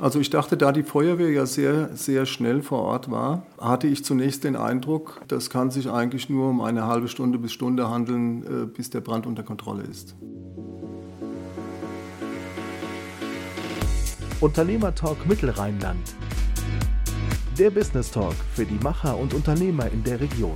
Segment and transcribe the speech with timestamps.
[0.00, 4.02] Also ich dachte, da die Feuerwehr ja sehr, sehr schnell vor Ort war, hatte ich
[4.02, 8.42] zunächst den Eindruck, das kann sich eigentlich nur um eine halbe Stunde bis Stunde handeln,
[8.44, 10.16] äh, bis der Brand unter Kontrolle ist.
[14.40, 16.14] Unternehmertalk Mittelrheinland.
[17.58, 20.54] Der Business Talk für die Macher und Unternehmer in der Region.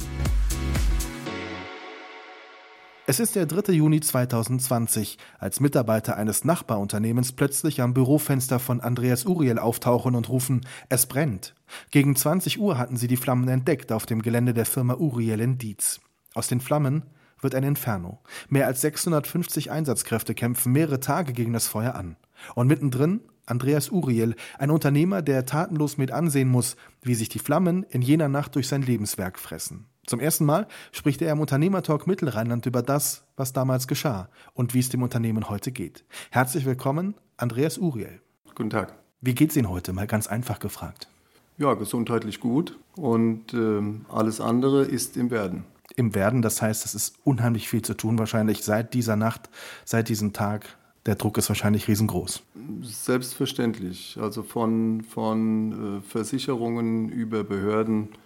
[3.07, 3.71] Es ist der 3.
[3.75, 10.63] Juni 2020, als Mitarbeiter eines Nachbarunternehmens plötzlich am Bürofenster von Andreas Uriel auftauchen und rufen,
[10.89, 11.55] es brennt.
[11.91, 15.59] Gegen 20 Uhr hatten sie die Flammen entdeckt auf dem Gelände der Firma Uriel in
[15.59, 16.01] Dietz.
[16.33, 17.03] Aus den Flammen
[17.43, 18.23] wird ein Inferno.
[18.49, 22.17] Mehr als 650 Einsatzkräfte kämpfen mehrere Tage gegen das Feuer an.
[22.55, 27.83] Und mittendrin Andreas Uriel, ein Unternehmer, der tatenlos mit ansehen muss, wie sich die Flammen
[27.83, 29.89] in jener Nacht durch sein Lebenswerk fressen.
[30.07, 34.81] Zum ersten Mal spricht er im Unternehmertalk Mittelrheinland über das, was damals geschah und wie
[34.81, 36.05] es dem Unternehmen heute geht.
[36.31, 38.21] Herzlich willkommen, Andreas Uriel.
[38.55, 38.95] Guten Tag.
[39.23, 39.95] Wie geht's Ihnen heute?
[39.95, 41.09] Mal ganz einfach gefragt.
[41.57, 43.81] Ja, gesundheitlich gut und äh,
[44.13, 45.65] alles andere ist im Werden.
[45.97, 49.49] Im Werden, das heißt, es ist unheimlich viel zu tun wahrscheinlich seit dieser Nacht,
[49.85, 50.77] seit diesem Tag.
[51.07, 52.43] Der Druck ist wahrscheinlich riesengroß.
[52.83, 54.19] Selbstverständlich.
[54.21, 58.24] Also von, von äh, Versicherungen über Behörden ähm,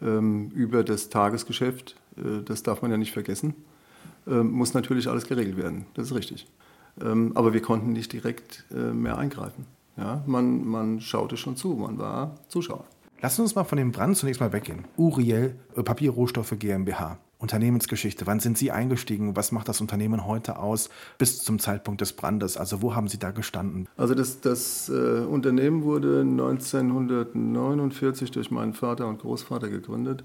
[0.00, 3.54] über das Tagesgeschäft, äh, das darf man ja nicht vergessen,
[4.26, 5.86] ähm, muss natürlich alles geregelt werden.
[5.94, 6.46] Das ist richtig.
[7.00, 9.66] Ähm, aber wir konnten nicht direkt äh, mehr eingreifen.
[9.96, 12.84] Ja, man, man schaute schon zu, man war Zuschauer.
[13.20, 14.84] Lassen uns mal von dem Brand zunächst mal weggehen.
[14.96, 17.18] Uriel äh, Papierrohstoffe GmbH.
[17.42, 18.26] Unternehmensgeschichte.
[18.26, 19.36] Wann sind Sie eingestiegen?
[19.36, 22.56] Was macht das Unternehmen heute aus bis zum Zeitpunkt des Brandes?
[22.56, 23.88] Also wo haben Sie da gestanden?
[23.96, 30.22] Also das, das äh, Unternehmen wurde 1949 durch meinen Vater und Großvater gegründet.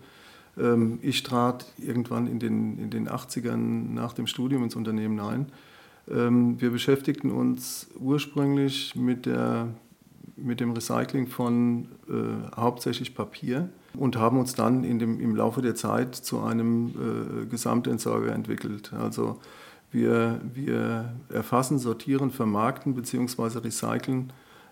[0.57, 5.47] Ähm, ich trat irgendwann in den, in den 80ern nach dem Studium ins Unternehmen ein.
[6.09, 9.69] Ähm, wir beschäftigten uns ursprünglich mit, der,
[10.35, 15.61] mit dem Recycling von äh, hauptsächlich Papier und haben uns dann in dem, im Laufe
[15.61, 18.93] der Zeit zu einem äh, Gesamtentsorger entwickelt.
[18.93, 19.39] Also
[19.91, 23.59] wir, wir erfassen, sortieren, vermarkten bzw.
[23.59, 24.31] recyceln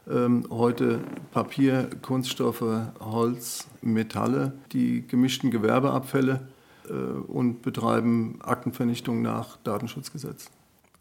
[0.09, 0.99] ähm, heute
[1.31, 2.63] Papier, Kunststoffe,
[2.99, 6.47] Holz, Metalle, die gemischten Gewerbeabfälle
[6.87, 10.51] äh, und betreiben Aktenvernichtung nach Datenschutzgesetz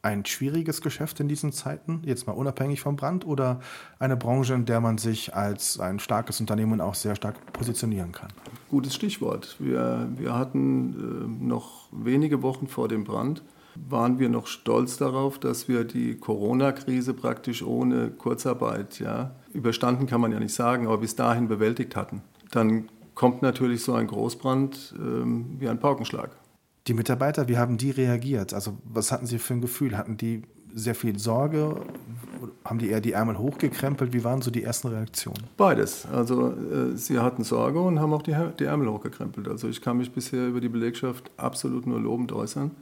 [0.04, 3.60] ein schwieriges Geschäft in diesen Zeiten, jetzt mal unabhängig vom Brand, oder
[3.98, 8.28] eine Branche, in der man sich als ein starkes Unternehmen auch sehr stark positionieren kann?
[8.70, 9.56] Gutes Stichwort.
[9.58, 13.42] Wir, wir hatten äh, noch wenige Wochen vor dem Brand,
[13.76, 20.20] waren wir noch stolz darauf, dass wir die Corona-Krise praktisch ohne Kurzarbeit, ja, überstanden kann
[20.20, 22.22] man ja nicht sagen, aber bis dahin bewältigt hatten.
[22.50, 26.30] Dann kommt natürlich so ein Großbrand ähm, wie ein Paukenschlag.
[26.86, 28.52] Die Mitarbeiter, wie haben die reagiert?
[28.52, 29.96] Also was hatten sie für ein Gefühl?
[29.96, 30.42] Hatten die
[30.74, 31.80] sehr viel Sorge?
[32.64, 34.12] Haben die eher die Ärmel hochgekrempelt?
[34.12, 35.44] Wie waren so die ersten Reaktionen?
[35.56, 36.06] Beides.
[36.12, 39.48] Also äh, sie hatten Sorge und haben auch die, die Ärmel hochgekrempelt.
[39.48, 42.72] Also ich kann mich bisher über die Belegschaft absolut nur lobend äußern.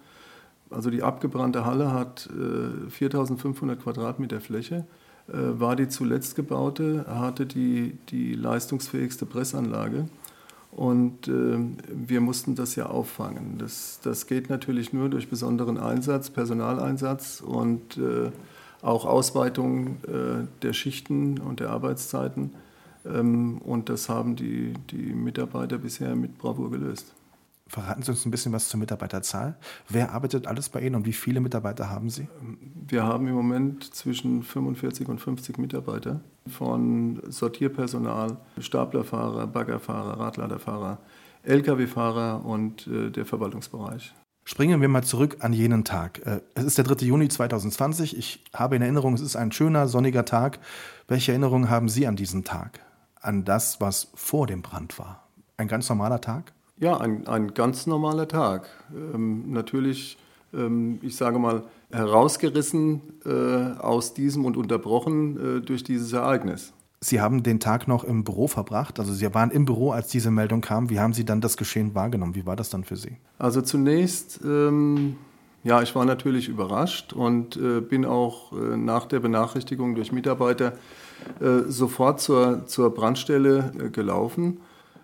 [0.70, 4.84] Also die abgebrannte Halle hat äh, 4500 Quadratmeter Fläche,
[5.28, 10.08] äh, war die zuletzt gebaute, hatte die, die leistungsfähigste Pressanlage
[10.72, 13.58] und äh, wir mussten das ja auffangen.
[13.58, 18.30] Das, das geht natürlich nur durch besonderen Einsatz, Personaleinsatz und äh,
[18.80, 22.54] auch Ausweitung äh, der Schichten und der Arbeitszeiten.
[23.04, 27.12] Ähm, und das haben die, die Mitarbeiter bisher mit Bravour gelöst.
[27.72, 29.56] Verraten Sie uns ein bisschen was zur Mitarbeiterzahl.
[29.88, 32.28] Wer arbeitet alles bei Ihnen und wie viele Mitarbeiter haben Sie?
[32.86, 40.98] Wir haben im Moment zwischen 45 und 50 Mitarbeiter von Sortierpersonal, Staplerfahrer, Baggerfahrer, Radladerfahrer,
[41.44, 44.12] Lkw-Fahrer und äh, der Verwaltungsbereich.
[44.44, 46.20] Springen wir mal zurück an jenen Tag.
[46.26, 47.06] Äh, es ist der 3.
[47.06, 48.18] Juni 2020.
[48.18, 50.58] Ich habe in Erinnerung, es ist ein schöner, sonniger Tag.
[51.08, 52.80] Welche Erinnerungen haben Sie an diesen Tag?
[53.22, 55.26] An das, was vor dem Brand war?
[55.56, 56.52] Ein ganz normaler Tag?
[56.82, 58.68] Ja, ein, ein ganz normaler Tag.
[58.92, 60.18] Ähm, natürlich,
[60.52, 61.62] ähm, ich sage mal,
[61.92, 66.72] herausgerissen äh, aus diesem und unterbrochen äh, durch dieses Ereignis.
[66.98, 70.32] Sie haben den Tag noch im Büro verbracht, also Sie waren im Büro, als diese
[70.32, 70.90] Meldung kam.
[70.90, 72.34] Wie haben Sie dann das Geschehen wahrgenommen?
[72.34, 73.16] Wie war das dann für Sie?
[73.38, 75.14] Also zunächst, ähm,
[75.62, 80.72] ja, ich war natürlich überrascht und äh, bin auch äh, nach der Benachrichtigung durch Mitarbeiter
[81.40, 84.58] äh, sofort zur, zur Brandstelle äh, gelaufen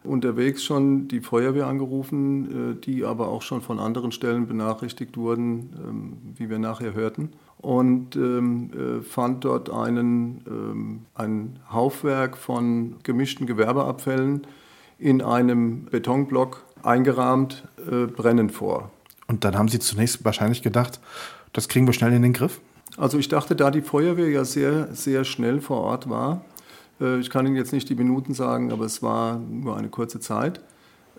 [0.04, 5.70] unterwegs schon die Feuerwehr angerufen, äh, die aber auch schon von anderen Stellen benachrichtigt wurden,
[5.76, 7.32] ähm, wie wir nachher hörten.
[7.58, 14.46] Und ähm, äh, fand dort einen, ähm, ein Haufwerk von gemischten Gewerbeabfällen
[14.98, 18.90] in einem Betonblock eingerahmt äh, brennen vor.
[19.26, 21.00] Und dann haben Sie zunächst wahrscheinlich gedacht,
[21.52, 22.60] das kriegen wir schnell in den Griff?
[22.96, 26.44] Also ich dachte, da die Feuerwehr ja sehr, sehr schnell vor Ort war,
[27.00, 30.60] ich kann Ihnen jetzt nicht die Minuten sagen, aber es war nur eine kurze Zeit.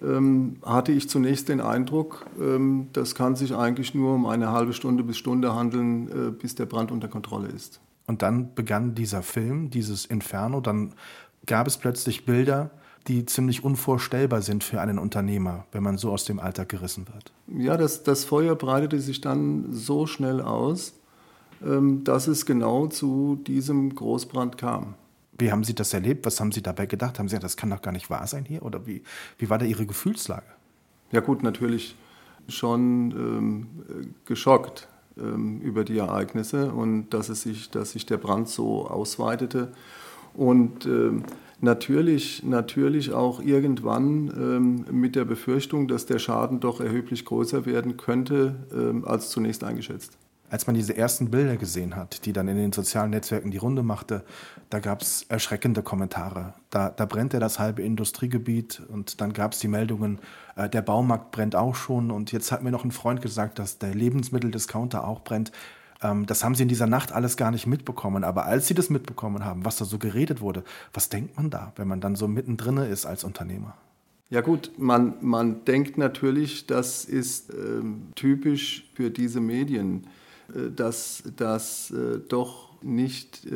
[0.02, 4.72] Ähm, hatte ich zunächst den Eindruck, ähm, das kann sich eigentlich nur um eine halbe
[4.72, 7.82] Stunde bis Stunde handeln, äh, bis der Brand unter Kontrolle ist.
[8.08, 10.94] Und dann begann dieser Film, dieses Inferno, dann
[11.46, 12.72] gab es plötzlich Bilder,
[13.08, 17.32] die ziemlich unvorstellbar sind für einen Unternehmer, wenn man so aus dem Alltag gerissen wird.
[17.62, 20.94] Ja, das, das Feuer breitete sich dann so schnell aus,
[21.66, 24.96] ähm, dass es genau zu diesem Großbrand kam.
[25.40, 26.26] Wie haben Sie das erlebt?
[26.26, 27.18] Was haben Sie dabei gedacht?
[27.18, 28.64] Haben Sie gesagt, das kann doch gar nicht wahr sein hier?
[28.64, 29.04] Oder wie,
[29.38, 30.46] wie war da Ihre Gefühlslage?
[31.12, 31.96] Ja gut, natürlich
[32.48, 33.68] schon ähm,
[34.26, 34.88] geschockt
[35.18, 39.72] ähm, über die Ereignisse und dass, es sich, dass sich der Brand so ausweitete.
[40.34, 41.24] Und ähm,
[41.62, 47.98] natürlich, natürlich auch irgendwann ähm, mit der Befürchtung, dass der Schaden doch erheblich größer werden
[47.98, 50.18] könnte ähm, als zunächst eingeschätzt.
[50.50, 53.84] Als man diese ersten Bilder gesehen hat, die dann in den sozialen Netzwerken die Runde
[53.84, 54.24] machte,
[54.70, 56.54] da gab es erschreckende Kommentare.
[56.70, 60.20] Da, da brennt ja das halbe Industriegebiet und dann gab es die Meldungen,
[60.56, 63.78] äh, der Baumarkt brennt auch schon und jetzt hat mir noch ein Freund gesagt, dass
[63.78, 65.52] der Lebensmitteldiscounter auch brennt.
[66.02, 68.24] Ähm, das haben sie in dieser Nacht alles gar nicht mitbekommen.
[68.24, 70.64] Aber als sie das mitbekommen haben, was da so geredet wurde,
[70.94, 73.76] was denkt man da, wenn man dann so mittendrin ist als Unternehmer?
[74.32, 80.06] Ja gut, man, man denkt natürlich, das ist ähm, typisch für diese Medien,
[80.76, 83.56] dass das äh, doch nicht äh,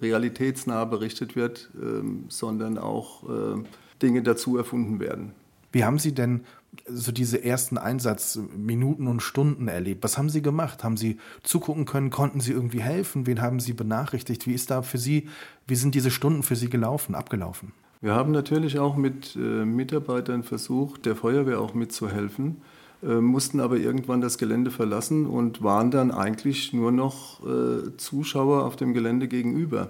[0.00, 3.62] realitätsnah berichtet wird, äh, sondern auch äh,
[4.02, 5.32] Dinge dazu erfunden werden.
[5.72, 6.42] Wie haben Sie denn
[6.86, 10.02] so diese ersten Einsatzminuten und Stunden erlebt?
[10.02, 10.82] Was haben Sie gemacht?
[10.82, 12.10] Haben Sie zugucken können?
[12.10, 13.26] Konnten Sie irgendwie helfen?
[13.26, 14.46] Wen haben Sie benachrichtigt?
[14.46, 15.28] Wie ist da für Sie,
[15.66, 17.72] wie sind diese Stunden für Sie gelaufen, abgelaufen?
[18.00, 23.76] Wir haben natürlich auch mit äh, Mitarbeitern versucht, der Feuerwehr auch mitzuhelfen, äh, mussten aber
[23.76, 29.26] irgendwann das Gelände verlassen und waren dann eigentlich nur noch äh, Zuschauer auf dem Gelände
[29.26, 29.88] gegenüber.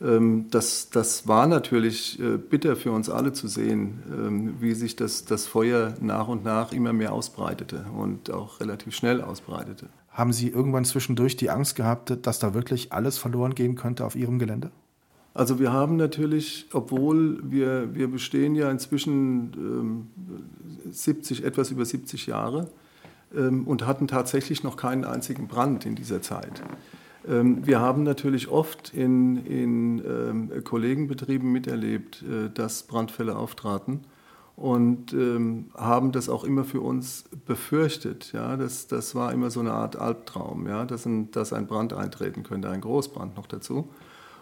[0.00, 4.96] Ähm, das, das war natürlich äh, bitter für uns alle zu sehen, ähm, wie sich
[4.96, 9.86] das, das Feuer nach und nach immer mehr ausbreitete und auch relativ schnell ausbreitete.
[10.08, 14.16] Haben Sie irgendwann zwischendurch die Angst gehabt, dass da wirklich alles verloren gehen könnte auf
[14.16, 14.70] Ihrem Gelände?
[15.32, 22.26] Also wir haben natürlich, obwohl wir, wir bestehen ja inzwischen ähm, 70, etwas über 70
[22.26, 22.68] Jahre
[23.36, 26.62] ähm, und hatten tatsächlich noch keinen einzigen Brand in dieser Zeit.
[27.28, 34.00] Ähm, wir haben natürlich oft in, in ähm, Kollegenbetrieben miterlebt, äh, dass Brandfälle auftraten
[34.56, 38.32] und ähm, haben das auch immer für uns befürchtet.
[38.32, 38.56] Ja?
[38.56, 40.84] Das, das war immer so eine Art Albtraum, ja?
[40.84, 43.88] dass, ein, dass ein Brand eintreten könnte, ein Großbrand noch dazu.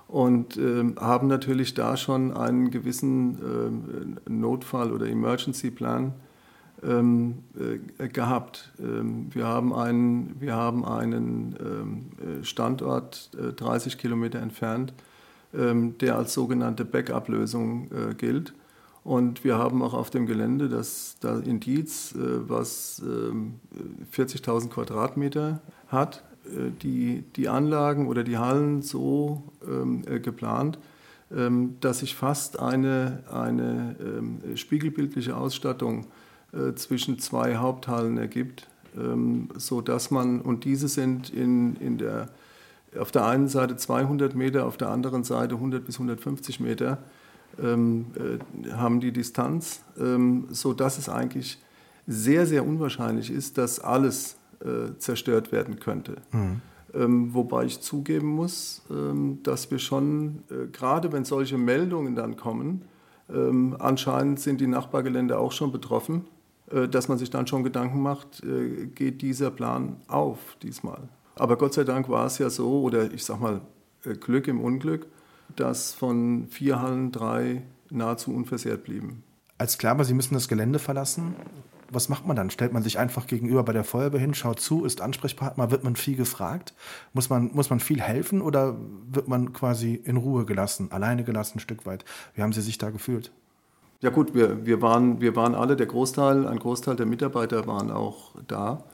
[0.08, 6.14] Und ähm, haben natürlich da schon einen gewissen ähm, Notfall- oder Emergency-Plan
[6.82, 7.38] ähm,
[7.99, 8.72] äh, gehabt.
[8.78, 14.94] Ähm, wir, haben einen, wir haben einen ähm, Standort äh, 30 Kilometer entfernt,
[15.55, 18.54] ähm, der als sogenannte Backup-Lösung äh, gilt.
[19.04, 23.02] Und wir haben auch auf dem Gelände das, das Indiz, äh, was
[24.12, 26.27] 40.000 ähm, Quadratmeter hat, äh,
[26.82, 30.78] die, die Anlagen oder die Hallen so ähm, äh, geplant,
[31.80, 33.96] dass sich fast eine, eine
[34.54, 36.06] spiegelbildliche Ausstattung
[36.50, 42.30] äh, zwischen zwei Haupthallen ergibt, ähm, so dass man, und diese sind in, in der,
[42.98, 46.96] auf der einen Seite 200 Meter, auf der anderen Seite 100 bis 150 Meter,
[47.62, 51.58] ähm, äh, haben die Distanz, ähm, so dass es eigentlich
[52.06, 56.16] sehr, sehr unwahrscheinlich ist, dass alles äh, zerstört werden könnte.
[56.32, 56.60] Mhm.
[56.94, 62.36] Ähm, wobei ich zugeben muss, ähm, dass wir schon, äh, gerade wenn solche Meldungen dann
[62.36, 62.82] kommen,
[63.28, 66.24] ähm, anscheinend sind die Nachbargelände auch schon betroffen
[66.70, 71.08] äh, dass man sich dann schon Gedanken macht, äh, geht dieser Plan auf diesmal.
[71.36, 73.60] Aber Gott sei Dank war es ja so, oder ich sag mal
[74.04, 75.06] äh, Glück im Unglück,
[75.56, 79.22] dass von vier Hallen drei nahezu unversehrt blieben.
[79.56, 81.34] Als klar war, Sie müssen das Gelände verlassen,
[81.90, 82.50] was macht man dann?
[82.50, 85.97] Stellt man sich einfach gegenüber bei der Feuerwehr hin, schaut zu, ist Ansprechpartner, wird man
[85.97, 86.75] viel gefragt?
[87.12, 88.76] Muss man, muss man viel helfen oder
[89.11, 92.04] wird man quasi in Ruhe gelassen, alleine gelassen ein Stück weit?
[92.35, 93.33] Wie haben Sie sich da gefühlt?
[94.00, 97.90] Ja gut, wir, wir, waren, wir waren alle, der Großteil, ein Großteil der Mitarbeiter waren
[97.90, 98.85] auch da.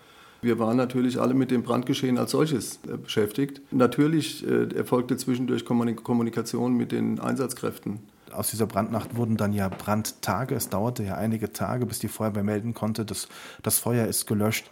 [0.41, 3.61] Wir waren natürlich alle mit dem Brandgeschehen als solches äh, beschäftigt.
[3.71, 8.01] Natürlich äh, erfolgte zwischendurch Kommunikation mit den Einsatzkräften.
[8.33, 10.55] Aus dieser Brandnacht wurden dann ja Brandtage.
[10.55, 13.29] Es dauerte ja einige Tage, bis die Feuerwehr melden konnte, dass
[13.63, 14.71] das Feuer ist gelöscht.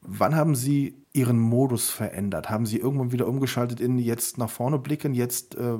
[0.00, 2.50] Wann haben Sie Ihren Modus verändert?
[2.50, 5.78] Haben Sie irgendwann wieder umgeschaltet in jetzt nach vorne blicken, jetzt äh,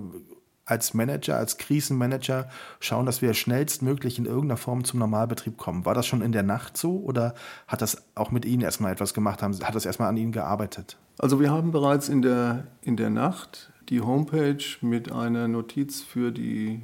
[0.65, 2.49] als Manager, als Krisenmanager
[2.81, 5.85] schauen, dass wir schnellstmöglich in irgendeiner Form zum Normalbetrieb kommen.
[5.85, 7.35] War das schon in der Nacht so oder
[7.67, 9.43] hat das auch mit Ihnen erstmal etwas gemacht?
[9.43, 10.97] Hat das erstmal an Ihnen gearbeitet?
[11.19, 16.31] Also wir haben bereits in der, in der Nacht die Homepage mit einer Notiz für,
[16.31, 16.83] die,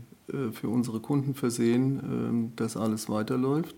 [0.53, 3.77] für unsere Kunden versehen, ähm, dass alles weiterläuft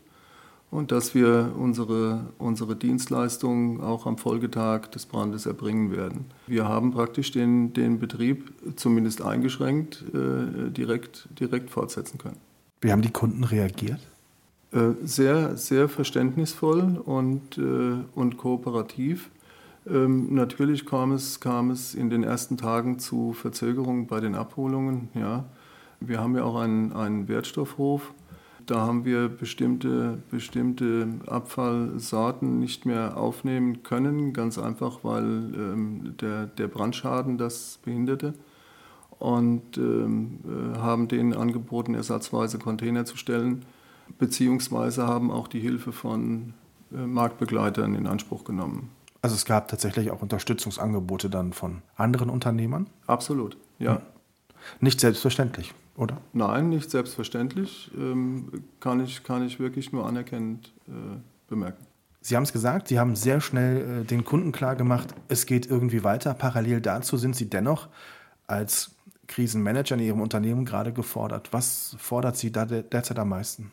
[0.70, 6.26] und dass wir unsere, unsere Dienstleistungen auch am Folgetag des Brandes erbringen werden.
[6.46, 12.36] Wir haben praktisch den, den Betrieb zumindest eingeschränkt äh, direkt, direkt fortsetzen können.
[12.80, 14.00] Wie haben die Kunden reagiert?
[14.72, 19.30] Äh, sehr, sehr verständnisvoll und, äh, und kooperativ.
[19.88, 25.08] Ähm, natürlich kam es, kam es in den ersten Tagen zu Verzögerungen bei den Abholungen.
[25.14, 25.46] Ja.
[26.00, 28.12] Wir haben ja auch einen, einen Wertstoffhof.
[28.66, 36.46] Da haben wir bestimmte, bestimmte Abfallsorten nicht mehr aufnehmen können, ganz einfach, weil ähm, der,
[36.46, 38.34] der Brandschaden das behinderte.
[39.18, 43.64] Und ähm, äh, haben denen angeboten, ersatzweise Container zu stellen
[44.18, 46.54] beziehungsweise haben auch die Hilfe von
[46.92, 48.90] äh, Marktbegleitern in Anspruch genommen.
[49.22, 52.86] Also es gab tatsächlich auch Unterstützungsangebote dann von anderen Unternehmern?
[53.06, 53.96] Absolut, ja.
[53.96, 54.02] Hm.
[54.80, 56.16] Nicht selbstverständlich, oder?
[56.32, 57.90] Nein, nicht selbstverständlich.
[57.96, 60.92] Ähm, kann, ich, kann ich wirklich nur anerkennend äh,
[61.46, 61.86] bemerken.
[62.22, 66.02] Sie haben es gesagt, Sie haben sehr schnell äh, den Kunden klargemacht, es geht irgendwie
[66.02, 66.32] weiter.
[66.32, 67.88] Parallel dazu sind Sie dennoch
[68.46, 68.92] als
[69.26, 71.52] Krisenmanager in Ihrem Unternehmen gerade gefordert.
[71.52, 73.70] Was fordert Sie da derzeit am meisten?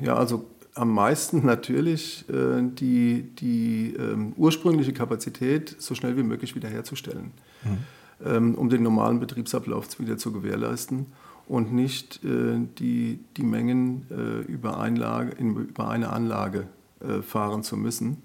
[0.00, 6.54] Ja, also am meisten natürlich äh, die, die ähm, ursprüngliche Kapazität so schnell wie möglich
[6.54, 7.32] wiederherzustellen,
[7.64, 8.54] mhm.
[8.54, 11.06] um den normalen Betriebsablauf wieder zu gewährleisten
[11.46, 16.66] und nicht äh, die, die Mengen äh, über, Einlage, in, über eine Anlage
[17.00, 18.22] äh, fahren zu müssen.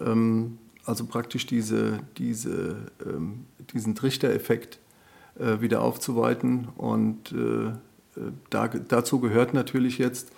[0.00, 4.78] Ähm, also praktisch diese, diese, ähm, diesen Trichtereffekt
[5.38, 6.68] wieder aufzuweiten.
[6.78, 7.34] Und
[8.48, 10.32] da, dazu gehört natürlich jetzt,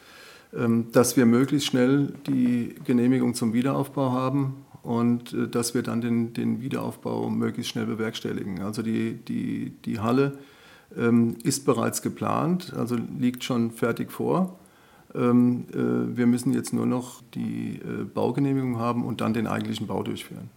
[0.53, 6.33] ähm, dass wir möglichst schnell die Genehmigung zum Wiederaufbau haben und dass wir dann den,
[6.33, 8.61] den Wiederaufbau möglichst schnell bewerkstelligen.
[8.63, 10.37] Also die, die, die Halle
[10.91, 14.59] ist bereits geplant, also liegt schon fertig vor.
[15.15, 19.87] Ähm, äh, wir müssen jetzt nur noch die äh, Baugenehmigung haben und dann den eigentlichen
[19.87, 20.51] Bau durchführen.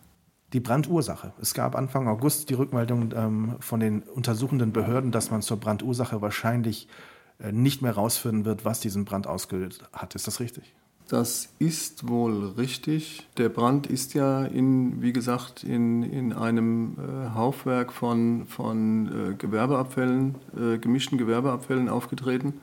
[0.54, 1.34] Die Brandursache.
[1.42, 6.22] Es gab Anfang August die Rückmeldung ähm, von den untersuchenden Behörden, dass man zur Brandursache
[6.22, 6.90] wahrscheinlich
[7.40, 10.16] äh, nicht mehr herausfinden wird, was diesen Brand ausgelöst hat.
[10.16, 10.76] Ist das richtig?
[11.12, 13.28] Das ist wohl richtig.
[13.36, 19.34] Der Brand ist ja in, wie gesagt, in, in einem äh, Haufwerk von, von äh,
[19.36, 22.62] Gewerbeabfällen, äh, gemischten Gewerbeabfällen aufgetreten.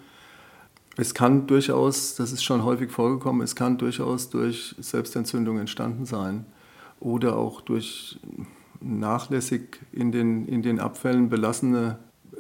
[0.96, 6.46] Es kann durchaus, das ist schon häufig vorgekommen, es kann durchaus durch Selbstentzündung entstanden sein
[7.00, 8.18] oder auch durch
[8.80, 11.98] nachlässig in den, in den Abfällen belassene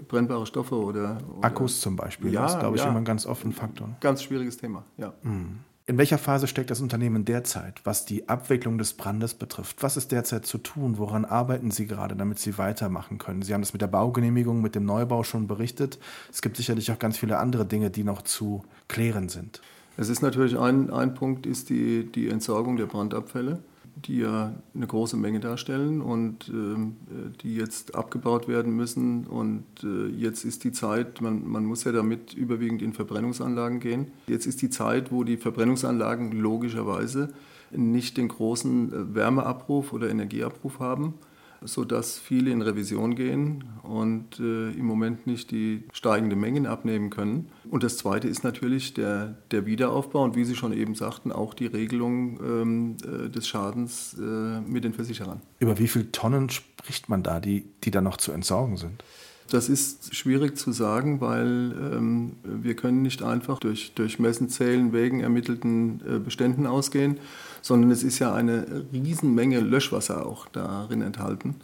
[0.08, 2.32] brennbare Stoffe oder, oder Akkus zum Beispiel.
[2.32, 2.88] Ja, das ist, glaube ich, ja.
[2.88, 3.90] immer ein ganz offener Faktor.
[4.00, 5.12] Ganz schwieriges Thema, ja.
[5.22, 5.58] Mhm.
[5.88, 9.82] In welcher Phase steckt das Unternehmen derzeit, was die Abwicklung des Brandes betrifft?
[9.82, 10.98] Was ist derzeit zu tun?
[10.98, 13.40] Woran arbeiten Sie gerade, damit Sie weitermachen können?
[13.40, 15.98] Sie haben das mit der Baugenehmigung, mit dem Neubau schon berichtet.
[16.30, 19.62] Es gibt sicherlich auch ganz viele andere Dinge, die noch zu klären sind.
[19.96, 23.60] Es ist natürlich ein, ein Punkt, ist die, die Entsorgung der Brandabfälle
[24.06, 26.96] die ja eine große Menge darstellen und ähm,
[27.42, 29.26] die jetzt abgebaut werden müssen.
[29.26, 34.12] Und äh, jetzt ist die Zeit, man, man muss ja damit überwiegend in Verbrennungsanlagen gehen.
[34.26, 37.32] Jetzt ist die Zeit, wo die Verbrennungsanlagen logischerweise
[37.70, 41.14] nicht den großen äh, Wärmeabruf oder Energieabruf haben
[41.62, 47.48] sodass viele in Revision gehen und äh, im Moment nicht die steigenden Mengen abnehmen können.
[47.70, 51.54] Und das Zweite ist natürlich der, der Wiederaufbau und wie Sie schon eben sagten, auch
[51.54, 55.40] die Regelung ähm, äh, des Schadens äh, mit den Versicherern.
[55.58, 59.02] Über wie viele Tonnen spricht man da, die, die da noch zu entsorgen sind?
[59.50, 64.92] Das ist schwierig zu sagen, weil ähm, wir können nicht einfach durch, durch Messen, Zählen,
[64.92, 67.18] Wägen ermittelten äh, Beständen ausgehen,
[67.62, 71.56] sondern es ist ja eine Riesenmenge Löschwasser auch darin enthalten.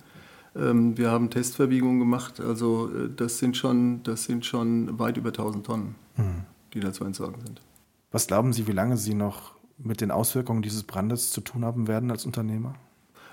[0.56, 5.28] Ähm, wir haben Testverwiegungen gemacht, also äh, das, sind schon, das sind schon weit über
[5.28, 6.44] 1000 Tonnen, mhm.
[6.72, 7.60] die da zu entsorgen sind.
[8.12, 11.86] Was glauben Sie, wie lange Sie noch mit den Auswirkungen dieses Brandes zu tun haben
[11.86, 12.76] werden als Unternehmer?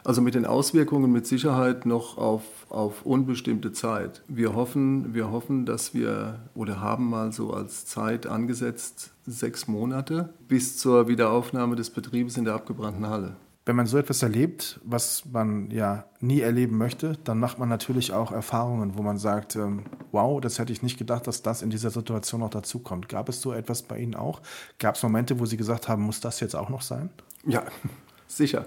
[0.04, 4.24] Also mit den Auswirkungen mit Sicherheit noch auf, auf unbestimmte Zeit.
[4.28, 10.34] Wir hoffen, wir hoffen, dass wir oder haben mal so als Zeit angesetzt sechs Monate
[10.48, 13.36] bis zur Wiederaufnahme des Betriebes in der abgebrannten Halle.
[13.64, 18.12] Wenn man so etwas erlebt, was man ja nie erleben möchte, dann macht man natürlich
[18.12, 21.70] auch Erfahrungen, wo man sagt, ähm, wow, das hätte ich nicht gedacht, dass das in
[21.70, 23.08] dieser Situation noch dazukommt.
[23.08, 24.42] Gab es so etwas bei Ihnen auch?
[24.80, 27.12] Gab es Momente, wo Sie gesagt haben, muss das jetzt auch noch sein?
[27.46, 27.64] Ja,
[28.28, 28.66] sicher.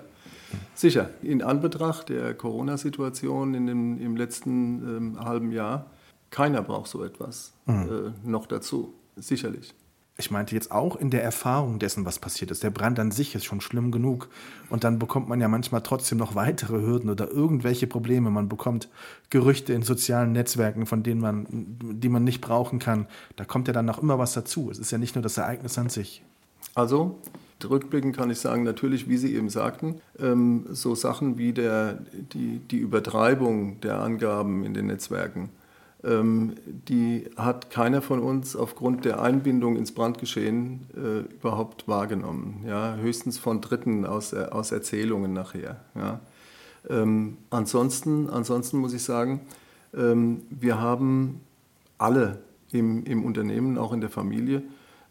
[0.75, 5.87] Sicher, in Anbetracht der Corona-Situation im letzten ähm, halben Jahr,
[6.31, 8.15] keiner braucht so etwas mhm.
[8.25, 9.73] äh, noch dazu, sicherlich.
[10.17, 12.63] Ich meinte jetzt auch in der Erfahrung dessen, was passiert ist.
[12.63, 14.29] Der Brand an sich ist schon schlimm genug.
[14.71, 18.31] Und dann bekommt man ja manchmal trotzdem noch weitere Hürden oder irgendwelche Probleme.
[18.31, 18.89] Man bekommt
[19.31, 23.09] Gerüchte in sozialen Netzwerken, von denen man, die man nicht brauchen kann.
[23.35, 24.71] Da kommt ja dann noch immer was dazu.
[24.71, 26.23] Es ist ja nicht nur das Ereignis an sich.
[26.77, 27.19] Also,
[27.63, 31.99] rückblickend kann ich sagen, natürlich, wie Sie eben sagten, ähm, so Sachen wie der,
[32.33, 35.51] die, die Übertreibung der Angaben in den Netzwerken
[36.05, 36.55] ähm,
[36.89, 42.65] die hat keiner von uns aufgrund der Einbindung ins Brandgeschehen äh, überhaupt wahrgenommen.
[42.67, 42.97] Ja?
[42.97, 45.81] Höchstens von Dritten aus, äh, aus Erzählungen nachher.
[45.95, 46.21] Ja?
[46.91, 49.41] Ähm, ansonsten, ansonsten muss ich sagen,
[49.97, 51.41] wir haben
[51.99, 52.41] alle
[52.73, 54.61] im, im Unternehmen, auch in der Familie,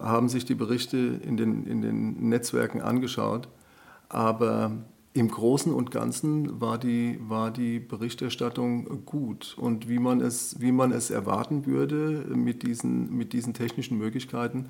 [0.03, 3.47] haben sich die Berichte in den, in den Netzwerken angeschaut.
[4.09, 4.71] Aber
[5.13, 10.71] im Großen und Ganzen war die, war die Berichterstattung gut und wie man, es, wie
[10.71, 14.69] man es erwarten würde mit diesen, mit diesen technischen Möglichkeiten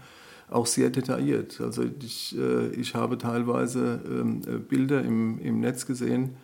[0.51, 1.61] auch sehr detailliert.
[1.61, 6.35] Also ich, äh, ich habe teilweise ähm, Bilder im, im Netz gesehen,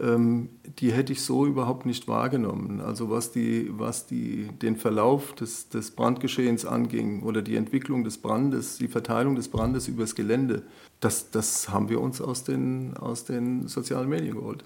[0.00, 2.80] die hätte ich so überhaupt nicht wahrgenommen.
[2.80, 8.18] Also was, die, was die, den Verlauf des, des Brandgeschehens anging oder die Entwicklung des
[8.18, 10.62] Brandes, die Verteilung des Brandes übers Gelände,
[11.00, 14.64] das, das haben wir uns aus den, aus den sozialen Medien geholt.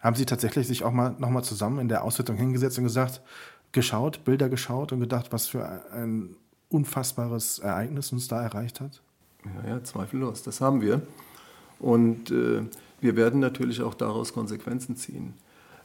[0.00, 3.22] Haben Sie tatsächlich sich auch mal nochmal zusammen in der Auswertung hingesetzt und gesagt,
[3.72, 6.36] geschaut, Bilder geschaut und gedacht, was für ein
[6.68, 9.00] unfassbares Ereignis uns da erreicht hat?
[9.44, 11.00] Ja, ja, zweifellos, das haben wir.
[11.78, 12.62] Und äh,
[13.00, 15.34] wir werden natürlich auch daraus Konsequenzen ziehen.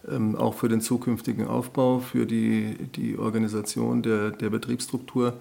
[0.10, 5.34] Ähm, auch für den zukünftigen Aufbau, für die, die Organisation der, der Betriebsstruktur,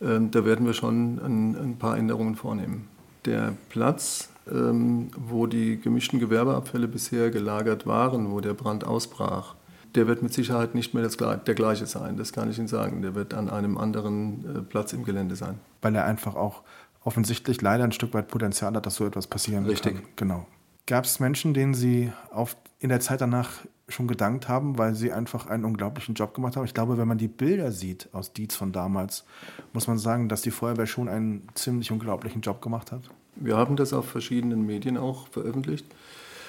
[0.00, 2.88] ähm, da werden wir schon ein, ein, paar Änderungen vornehmen.
[3.24, 9.54] Der Platz, ähm, wo die gemischten Gewerbeabfälle bisher gelagert waren, wo der Brand ausbrach,
[9.94, 13.02] der wird mit Sicherheit nicht mehr das, der gleiche sein, das kann ich Ihnen sagen.
[13.02, 15.58] Der wird an einem anderen äh, Platz im Gelände sein.
[15.82, 16.62] Weil er einfach auch
[17.04, 19.92] offensichtlich leider ein Stück weit Potenzial hat, dass so etwas passieren Richtig.
[19.92, 20.00] kann.
[20.00, 20.16] Richtig.
[20.16, 20.46] Genau.
[20.86, 23.50] Gab es Menschen, denen Sie auf, in der Zeit danach
[23.88, 26.64] schon gedankt haben, weil sie einfach einen unglaublichen Job gemacht haben?
[26.64, 29.24] Ich glaube, wenn man die Bilder sieht aus Dietz von damals,
[29.72, 33.02] muss man sagen, dass die Feuerwehr schon einen ziemlich unglaublichen Job gemacht hat.
[33.34, 35.86] Wir haben das auf verschiedenen Medien auch veröffentlicht.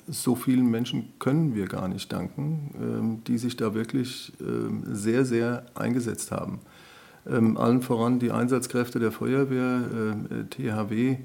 [0.08, 5.26] So vielen Menschen können wir gar nicht danken, ähm, die sich da wirklich ähm, sehr,
[5.26, 6.60] sehr eingesetzt haben.
[7.28, 11.17] Ähm, allen voran die Einsatzkräfte der Feuerwehr, äh, THW,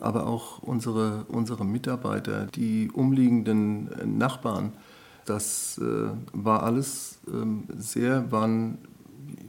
[0.00, 4.72] aber auch unsere, unsere Mitarbeiter, die umliegenden äh, Nachbarn.
[5.24, 8.78] Das äh, war alles ähm, sehr, waren,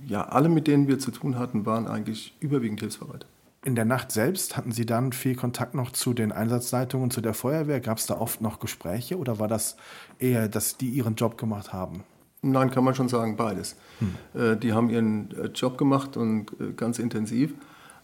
[0.07, 3.27] ja, alle, mit denen wir zu tun hatten, waren eigentlich überwiegend hilfsbereit.
[3.63, 7.33] In der Nacht selbst hatten Sie dann viel Kontakt noch zu den Einsatzleitungen, zu der
[7.33, 7.79] Feuerwehr?
[7.79, 9.75] Gab es da oft noch Gespräche oder war das
[10.19, 12.03] eher, dass die ihren Job gemacht haben?
[12.41, 13.75] Nein, kann man schon sagen, beides.
[13.99, 14.41] Hm.
[14.41, 17.53] Äh, die haben ihren Job gemacht und ganz intensiv.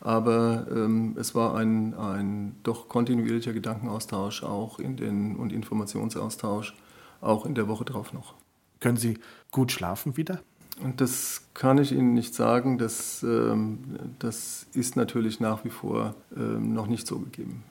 [0.03, 6.75] Aber ähm, es war ein, ein doch kontinuierlicher Gedankenaustausch auch in den, und Informationsaustausch
[7.21, 8.33] auch in der Woche drauf noch.
[8.81, 9.17] Können Sie
[9.49, 10.41] gut schlafen wieder?
[10.81, 12.77] Und das kann ich Ihnen nicht sagen.
[12.77, 13.79] Das, ähm,
[14.19, 17.63] das ist natürlich nach wie vor ähm, noch nicht so gegeben.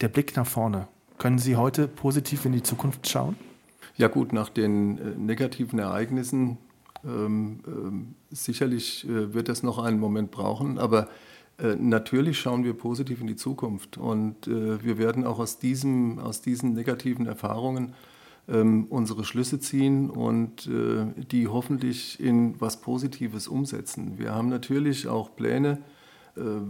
[0.00, 0.88] Der Blick nach vorne.
[1.18, 3.36] Können Sie heute positiv in die Zukunft schauen?
[3.96, 6.58] Ja gut, nach den äh, negativen Ereignissen
[7.04, 11.08] ähm, ähm, sicherlich äh, wird das noch einen Moment brauchen, aber
[11.58, 16.18] äh, natürlich schauen wir positiv in die Zukunft und äh, wir werden auch aus, diesem,
[16.20, 17.94] aus diesen negativen Erfahrungen
[18.48, 24.18] ähm, unsere Schlüsse ziehen und äh, die hoffentlich in was Positives umsetzen.
[24.18, 25.78] Wir haben natürlich auch Pläne,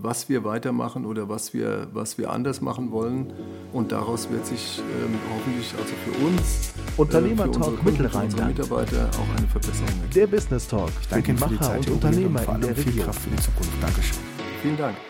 [0.03, 3.33] was wir weitermachen oder was wir, was wir anders machen wollen.
[3.73, 9.47] Und daraus wird sich ähm, hoffentlich also für uns, Unternehmertalk äh, Mittelrheinland, Mitarbeiter auch eine
[9.47, 9.89] Verbesserung.
[10.15, 10.91] Der Business Talk.
[11.01, 13.05] Ich danke für die Macher und Unternehmer und in der Region.
[13.05, 13.83] Kraft für die Zukunft.
[13.83, 14.19] Dankeschön.
[14.63, 15.08] Vielen Dank.